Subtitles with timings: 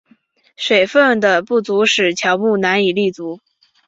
[0.55, 3.39] 水分的不足使乔木难以立足。